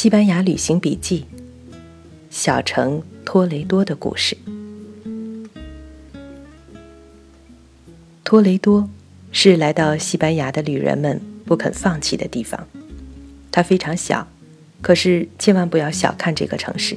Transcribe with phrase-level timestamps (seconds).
[0.00, 1.26] 西班牙旅行笔记：
[2.30, 4.34] 小城托雷多的故事。
[8.24, 8.88] 托雷多
[9.30, 12.66] 是来到西班牙的旅人们不肯放弃的地方。
[13.52, 14.26] 它非常小，
[14.80, 16.96] 可是千万不要小看这个城市，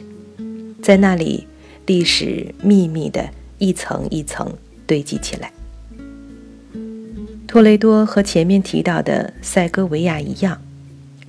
[0.81, 1.45] 在那里，
[1.85, 4.49] 历史秘密的一层一层
[4.87, 5.51] 堆积起来。
[7.45, 10.62] 托雷多和前面提到的塞戈维亚一样。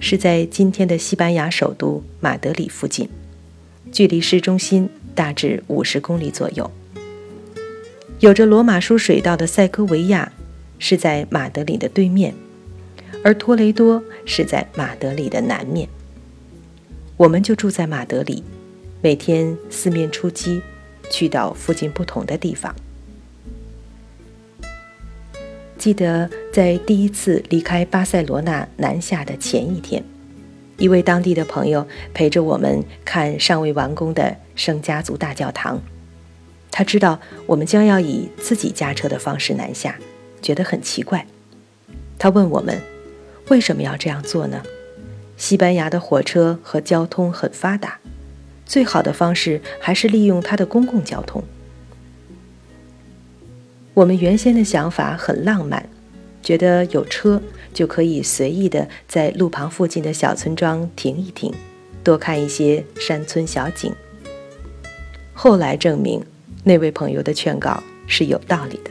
[0.06, 3.08] 是在今天的西班牙首都马德里附近，
[3.90, 6.70] 距离市中心大致五十公里左右。
[8.20, 10.30] 有着罗马书水道的塞戈维亚
[10.78, 12.34] 是在马德里的对面，
[13.24, 15.88] 而托雷多是在马德里的南面。
[17.16, 18.44] 我们就住在马德里，
[19.00, 20.60] 每天四面出击，
[21.10, 22.76] 去到附近不同的地方。
[25.78, 30.00] 记得在第一次离开巴塞罗那南下的前一天，
[30.76, 35.82] 一位当地的朋友陪着我们看尚未完工的圣家族大教堂。
[36.70, 39.98] 他知道我们将要以自己驾车的方式南下，
[40.40, 41.26] 觉得很奇怪。
[42.20, 42.80] 他问我们
[43.48, 44.62] 为什么要这样做呢？
[45.36, 47.98] 西班牙的火车和交通很发达，
[48.64, 51.42] 最好的方式还是利用它的公共交通。
[53.94, 55.88] 我们原先的想法很浪漫，
[56.44, 57.40] 觉得有车
[57.72, 61.52] 就可以随意的在路旁附近的小村庄停一停，
[62.04, 63.92] 多看一些山村小景。
[65.32, 66.22] 后来证明，
[66.62, 68.90] 那位朋友的劝告是有道理的。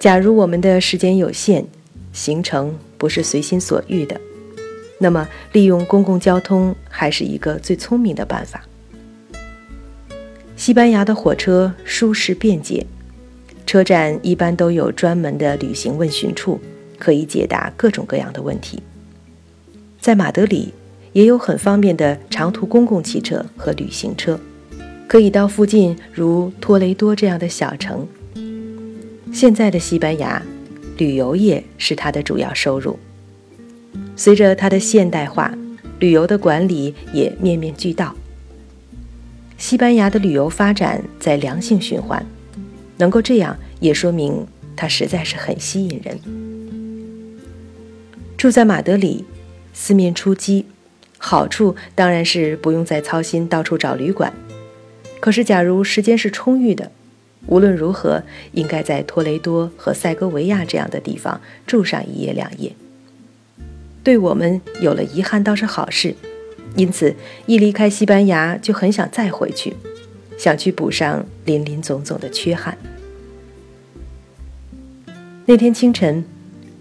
[0.00, 1.64] 假如我们的时间有限，
[2.12, 4.20] 行程不是随心所欲的，
[4.98, 8.64] 那么利用公共交通还是一个最聪明的办法。
[10.56, 12.84] 西班牙的火车舒适便捷。
[13.68, 16.58] 车站一般都有专门的旅行问询处，
[16.98, 18.82] 可以解答各种各样的问题。
[20.00, 20.72] 在马德里
[21.12, 24.40] 也有很方便的长途公共汽车和旅行车，
[25.06, 28.08] 可以到附近如托雷多这样的小城。
[29.34, 30.42] 现在的西班牙，
[30.96, 32.98] 旅游业是它的主要收入。
[34.16, 35.52] 随着它的现代化，
[35.98, 38.14] 旅游的管理也面面俱到。
[39.58, 42.24] 西班牙的旅游发展在良性循环。
[42.98, 46.18] 能够这样，也说明它实在是很吸引人。
[48.36, 49.24] 住在马德里，
[49.72, 50.66] 四面出击，
[51.16, 54.32] 好处当然是不用再操心到处找旅馆。
[55.20, 56.92] 可是，假如时间是充裕的，
[57.46, 58.22] 无论如何，
[58.52, 62.72] 应该在托雷多和塞戈维亚这样的地方住上一夜两夜。
[64.04, 66.14] 对我们有了遗憾倒是好事，
[66.76, 67.16] 因此
[67.46, 69.74] 一离开西班牙就很想再回去。
[70.38, 72.78] 想去补上林林总总的缺憾。
[75.44, 76.24] 那天清晨，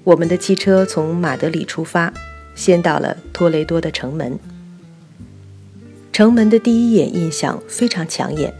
[0.03, 2.13] 我们的汽车从马德里出发，
[2.53, 4.37] 先到了托雷多的城门。
[6.13, 8.53] 城门的第一眼印象非常抢眼，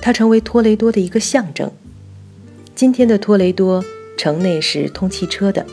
[0.00, 1.70] 它成为托雷多的一个象征。
[2.74, 3.84] 今天的托雷多
[4.16, 5.64] 城内是通汽车的，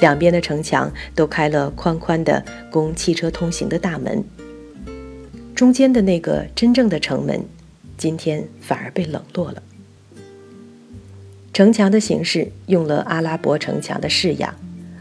[0.00, 4.24] 两边的城墙都开了宽宽的供汽车通行的大门，
[5.54, 7.44] 中间的那个真正的城门。
[8.02, 9.62] 今天反而被冷落了。
[11.52, 14.56] 城墙的形式用了阿拉伯城墙的式样，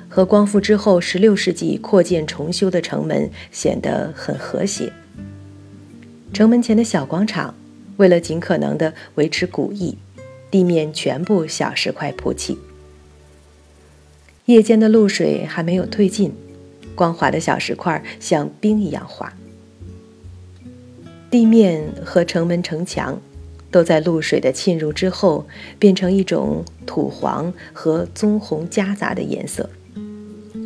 [0.07, 4.94] 和光复之后16世纪扩建重修的城门显得很和谐。
[6.31, 7.56] 城门前的小广场，
[7.97, 9.97] 为了尽可能的维持古意，
[10.51, 12.59] 地面全部小石块铺砌。
[14.45, 16.35] 夜间的露水还没有退尽，
[16.94, 19.34] 光滑的小石块像冰一样滑。
[21.31, 23.19] 地面和城门城墙，
[23.72, 25.47] 都在露水的浸入之后，
[25.80, 29.70] 变成一种土黄和棕红夹杂的颜色，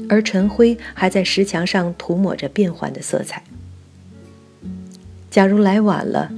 [0.09, 3.44] 而尘灰还在石墙上涂抹着变幻的色彩。
[5.30, 6.31] 假如来晚了，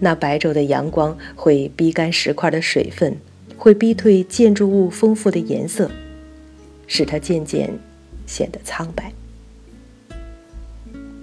[0.00, 3.16] 那白昼的阳光会逼干石块的水分，
[3.56, 5.90] 会逼退建筑物丰富的颜色，
[6.86, 7.78] 使它渐渐
[8.26, 9.10] 显得苍白。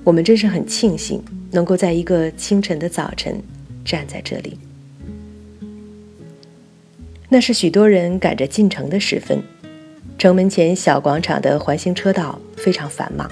[0.07, 1.21] 我们真是很庆幸。
[1.51, 3.41] 能够在一个清晨的早晨
[3.85, 4.57] 站在这里，
[7.29, 9.41] 那是许多人赶着进城的时分。
[10.17, 13.31] 城门前小广场的环形车道非常繁忙，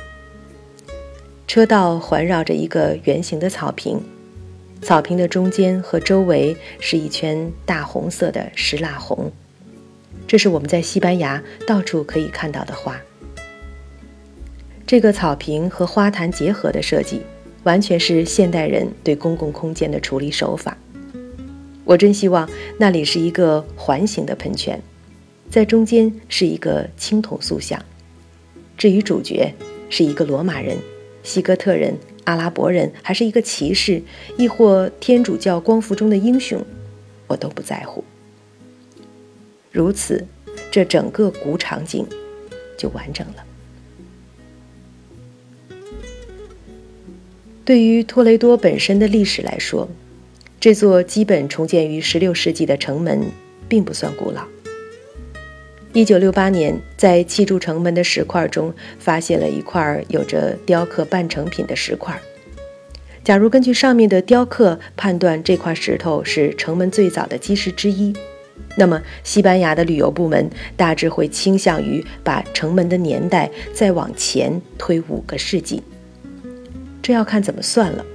[1.46, 4.02] 车道环绕着一个圆形的草坪，
[4.82, 9.32] 草坪的中间和周围是一圈大红色的石蜡红，
[10.26, 13.00] 这是我们在西班牙到处可以看到的花。
[14.96, 17.20] 这个草坪和花坛结合的设计。
[17.64, 20.78] 完全是现代人对公共空间的处理手法。
[21.84, 24.82] 我真希望那里是一个环形的喷泉，
[25.50, 27.84] 在中间是一个青铜塑像。
[28.78, 29.54] 至于主角，
[29.90, 30.78] 是一个罗马人，
[31.24, 34.02] 西哥特人、阿拉伯人，还是一个骑士，
[34.38, 36.64] 亦或天主教光复中的英雄，
[37.28, 38.02] 我都不在乎。
[39.74, 40.26] 如此，
[40.72, 42.08] 这整个古场景
[42.78, 43.44] 就完整了。
[47.64, 49.90] 对于托雷多本身的历史来说，
[50.60, 53.24] 这座基本重建于16世纪的城门
[53.68, 54.46] 并不算古老。
[55.94, 62.20] 1968年，在砌筑城门的石块中发现了一块有着雕刻半成品的石块。
[63.24, 68.14] 假如根据上面的雕刻判断这块石头是城门最早的基石之一，
[68.78, 75.82] 那么西班牙的旅游部门大致会倾向于把城门的年代再往前推五个世纪。
[77.02, 78.06] 这要看怎么算了。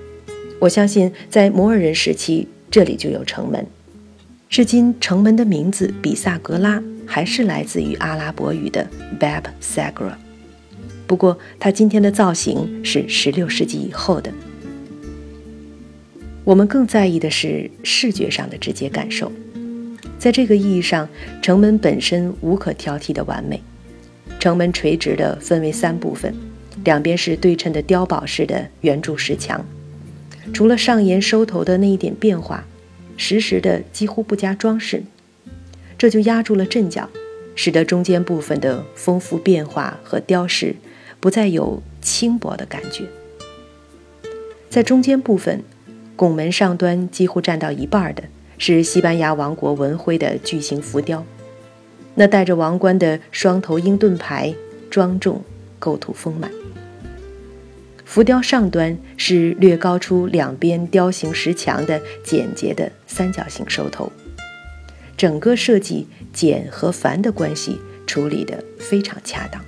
[0.58, 3.66] 我相信，在摩尔人时期，这里就有城门。
[4.48, 8.86] 至今，城门的名字比萨格拉还是来自于阿拉伯语的
[9.18, 10.14] Bab Sagra。
[11.06, 14.30] 不过，它今天的造型是16世纪以后的。
[16.44, 19.32] 我们更在意的是视觉上的直接感受。
[20.20, 21.08] 在这个意义上，
[21.42, 23.60] 城门本身无可挑剔的完美。
[24.38, 26.32] 城门垂直的分为三部分。
[26.84, 29.62] 两边是对称的碉堡式的圆柱石墙，
[30.54, 32.64] 除了上沿收头的那一点变化，
[33.18, 35.02] 实时的几乎不加装饰，
[35.98, 37.10] 这就压住了阵脚，
[37.54, 40.76] 使得中间部分的丰富变化和雕饰
[41.18, 43.04] 不再有轻薄的感觉。
[44.70, 45.62] 在中间部分，
[46.16, 48.24] 拱门上端几乎占到一半的
[48.60, 51.24] 是西班牙王国文徽的巨型浮雕，
[52.14, 54.54] 那带着王冠的双头鹰盾牌
[54.90, 55.42] 庄重，
[55.78, 56.52] 构图丰满。
[58.04, 64.12] 浮雕上端是略高出两边雕形石墙的简洁的三角形收头，
[65.16, 69.64] 整个设计简和繁的关系处理得非常恰当。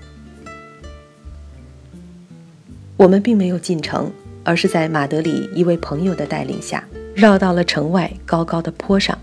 [2.98, 4.12] 我们并没有进城，
[4.44, 9.18] 而是在马德里一位朋友的带领下，绕到了城外高高的坡上。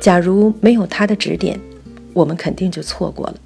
[0.00, 1.58] 假如没有他的指点，
[2.12, 3.36] 我们肯定就错过了，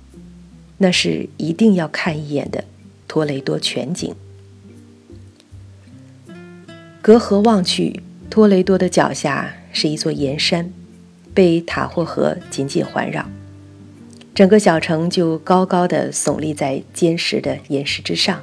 [0.78, 2.64] 那是一定要看一眼的。
[3.08, 4.14] 托雷多全景，
[7.02, 10.72] 隔河望去，托雷多的脚下是一座岩山，
[11.34, 13.28] 被塔霍河紧紧环绕，
[14.32, 18.42] 整个小城就高高的耸立在坚实的岩石之上，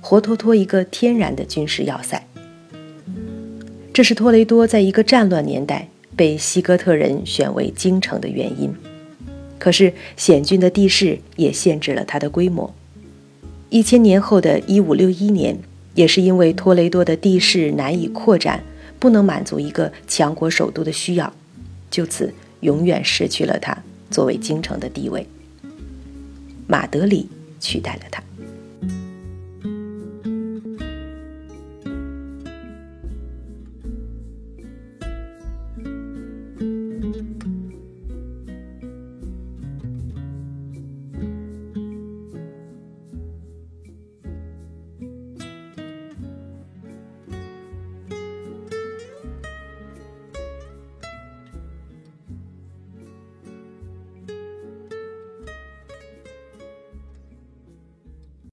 [0.00, 2.28] 活脱脱一个天然的军事要塞。
[3.96, 8.70] 这是托雷多在一个战乱年代被西哥特人选为京城的原因，
[9.58, 12.74] 可是险峻的地势也限制了它的规模。
[13.70, 15.58] 一千年后的一五六一年，
[15.94, 18.62] 也是因为托雷多的地势难以扩展，
[18.98, 21.32] 不能满足一个强国首都的需要，
[21.90, 25.26] 就此永远失去了它作为京城的地位。
[26.66, 27.26] 马德里
[27.58, 28.22] 取代了它。